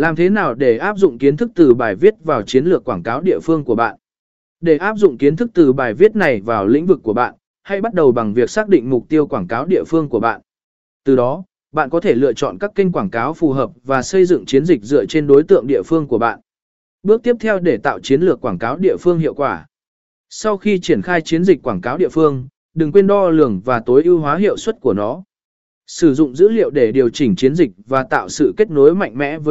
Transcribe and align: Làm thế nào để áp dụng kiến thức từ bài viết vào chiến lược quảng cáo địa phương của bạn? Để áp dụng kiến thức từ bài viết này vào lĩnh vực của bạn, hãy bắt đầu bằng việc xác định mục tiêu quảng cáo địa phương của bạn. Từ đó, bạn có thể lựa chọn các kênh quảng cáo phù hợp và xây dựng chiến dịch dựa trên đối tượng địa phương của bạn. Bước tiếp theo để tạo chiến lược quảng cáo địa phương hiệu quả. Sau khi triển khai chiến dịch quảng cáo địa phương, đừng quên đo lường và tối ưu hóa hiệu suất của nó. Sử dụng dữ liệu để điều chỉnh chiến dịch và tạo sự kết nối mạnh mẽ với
Làm 0.00 0.16
thế 0.16 0.30
nào 0.30 0.54
để 0.54 0.78
áp 0.78 0.96
dụng 0.96 1.18
kiến 1.18 1.36
thức 1.36 1.50
từ 1.54 1.74
bài 1.74 1.94
viết 1.94 2.14
vào 2.24 2.42
chiến 2.42 2.64
lược 2.64 2.84
quảng 2.84 3.02
cáo 3.02 3.20
địa 3.20 3.38
phương 3.42 3.64
của 3.64 3.74
bạn? 3.74 3.96
Để 4.60 4.76
áp 4.76 4.96
dụng 4.96 5.18
kiến 5.18 5.36
thức 5.36 5.50
từ 5.54 5.72
bài 5.72 5.94
viết 5.94 6.16
này 6.16 6.40
vào 6.40 6.66
lĩnh 6.66 6.86
vực 6.86 7.00
của 7.02 7.12
bạn, 7.12 7.34
hãy 7.62 7.80
bắt 7.80 7.94
đầu 7.94 8.12
bằng 8.12 8.34
việc 8.34 8.50
xác 8.50 8.68
định 8.68 8.90
mục 8.90 9.08
tiêu 9.08 9.26
quảng 9.26 9.48
cáo 9.48 9.66
địa 9.66 9.84
phương 9.86 10.08
của 10.08 10.20
bạn. 10.20 10.40
Từ 11.04 11.16
đó, 11.16 11.44
bạn 11.72 11.90
có 11.90 12.00
thể 12.00 12.14
lựa 12.14 12.32
chọn 12.32 12.58
các 12.58 12.74
kênh 12.74 12.92
quảng 12.92 13.10
cáo 13.10 13.34
phù 13.34 13.52
hợp 13.52 13.70
và 13.84 14.02
xây 14.02 14.24
dựng 14.24 14.46
chiến 14.46 14.64
dịch 14.64 14.82
dựa 14.82 15.06
trên 15.06 15.26
đối 15.26 15.42
tượng 15.42 15.66
địa 15.66 15.82
phương 15.86 16.06
của 16.06 16.18
bạn. 16.18 16.40
Bước 17.02 17.22
tiếp 17.22 17.36
theo 17.40 17.58
để 17.58 17.76
tạo 17.76 18.00
chiến 18.00 18.20
lược 18.20 18.40
quảng 18.40 18.58
cáo 18.58 18.76
địa 18.76 18.96
phương 19.00 19.18
hiệu 19.18 19.34
quả. 19.34 19.66
Sau 20.28 20.56
khi 20.56 20.78
triển 20.80 21.02
khai 21.02 21.20
chiến 21.20 21.44
dịch 21.44 21.62
quảng 21.62 21.80
cáo 21.80 21.98
địa 21.98 22.08
phương, 22.08 22.48
đừng 22.74 22.92
quên 22.92 23.06
đo 23.06 23.28
lường 23.28 23.60
và 23.64 23.80
tối 23.80 24.02
ưu 24.04 24.18
hóa 24.18 24.36
hiệu 24.36 24.56
suất 24.56 24.80
của 24.80 24.94
nó. 24.94 25.22
Sử 25.92 26.14
dụng 26.14 26.36
dữ 26.36 26.48
liệu 26.48 26.70
để 26.70 26.92
điều 26.92 27.08
chỉnh 27.08 27.36
chiến 27.36 27.54
dịch 27.54 27.70
và 27.86 28.02
tạo 28.02 28.28
sự 28.28 28.54
kết 28.56 28.70
nối 28.70 28.94
mạnh 28.94 29.18
mẽ 29.18 29.38
với 29.38 29.48